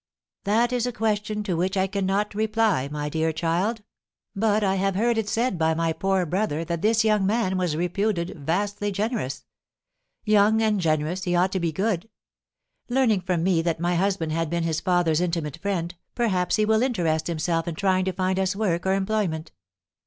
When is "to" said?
1.43-1.55, 11.51-11.59, 18.05-18.11